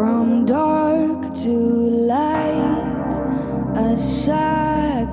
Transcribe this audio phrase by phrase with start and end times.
[0.00, 1.56] From dark to
[2.08, 3.12] light,
[3.76, 5.12] a sacrifice.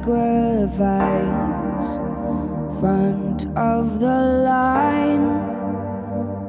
[2.80, 5.28] Front of the line,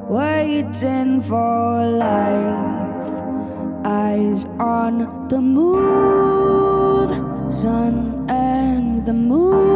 [0.07, 3.11] waiting for life.
[3.83, 7.11] Eyes on the move,
[7.51, 9.68] sun and the moon.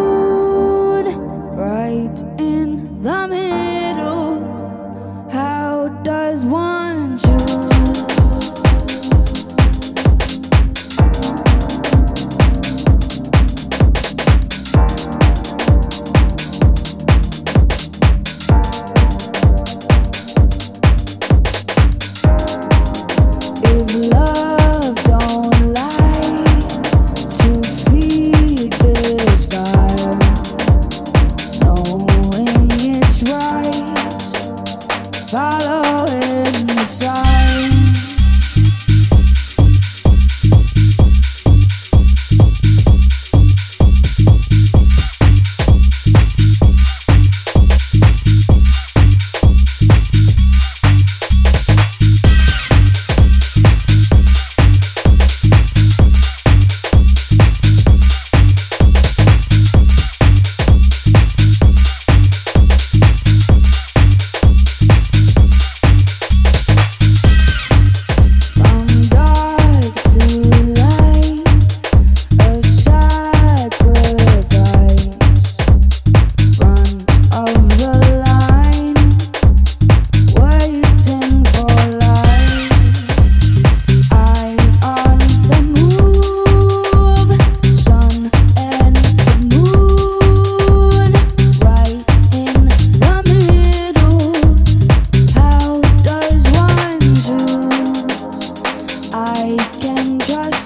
[99.84, 100.64] Sickness.